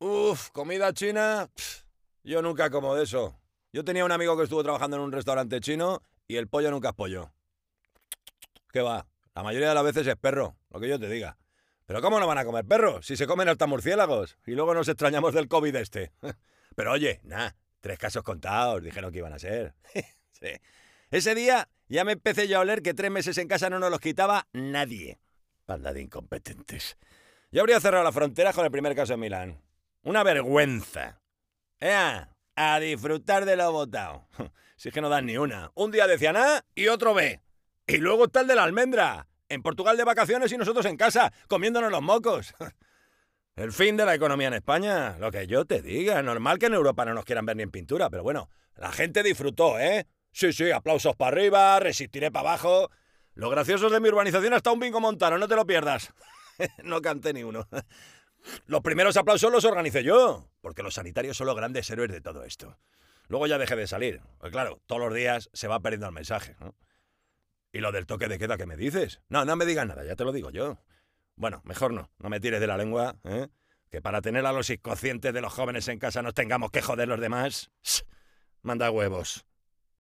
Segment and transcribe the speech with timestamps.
[0.00, 1.48] Uf, comida china.
[1.54, 1.82] Pff,
[2.22, 3.36] yo nunca como de eso.
[3.72, 6.90] Yo tenía un amigo que estuvo trabajando en un restaurante chino y el pollo nunca
[6.90, 7.32] es pollo.
[8.72, 9.06] ¿Qué va?
[9.34, 11.36] La mayoría de las veces es perro, lo que yo te diga.
[11.86, 13.06] Pero ¿cómo no van a comer perros?
[13.06, 14.38] Si se comen hasta murciélagos.
[14.46, 16.12] Y luego nos extrañamos del COVID este.
[16.76, 19.74] Pero oye, nada, tres casos contados, dijeron que iban a ser.
[20.32, 20.48] sí.
[21.10, 23.90] Ese día ya me empecé yo a oler que tres meses en casa no nos
[23.90, 25.18] los quitaba nadie.
[25.66, 26.98] Banda de incompetentes.
[27.50, 29.67] Yo habría cerrado la frontera con el primer caso en Milán.
[30.08, 31.20] Una vergüenza.
[31.80, 32.34] ¡Ea!
[32.56, 34.26] A disfrutar de lo votado.
[34.78, 35.70] Si es que no dan ni una.
[35.74, 37.42] Un día decían A y otro B.
[37.86, 39.26] Y luego está el de la almendra.
[39.50, 42.54] En Portugal de vacaciones y nosotros en casa, comiéndonos los mocos.
[43.56, 46.22] El fin de la economía en España, lo que yo te diga.
[46.22, 49.22] Normal que en Europa no nos quieran ver ni en pintura, pero bueno, la gente
[49.24, 50.06] disfrutó, ¿eh?
[50.32, 52.88] Sí, sí, aplausos para arriba, resistiré para abajo.
[53.34, 56.14] Lo gracioso de mi urbanización hasta un bingo montano, no te lo pierdas.
[56.84, 57.66] no canté ni uno.
[58.66, 62.44] Los primeros aplausos los organicé yo, porque los sanitarios son los grandes héroes de todo
[62.44, 62.78] esto.
[63.28, 64.20] Luego ya dejé de salir.
[64.50, 66.56] Claro, todos los días se va perdiendo el mensaje.
[67.72, 69.20] ¿Y lo del toque de queda que me dices?
[69.28, 70.78] No, no me digas nada, ya te lo digo yo.
[71.36, 73.48] Bueno, mejor no, no me tires de la lengua, ¿eh?
[73.90, 77.08] Que para tener a los inconscientes de los jóvenes en casa nos tengamos que joder
[77.08, 77.70] los demás.
[78.62, 79.46] Manda huevos.